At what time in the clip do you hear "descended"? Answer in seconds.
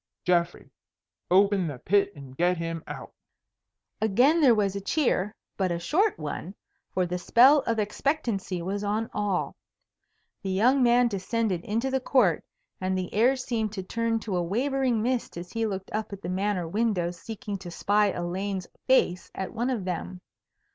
11.07-11.63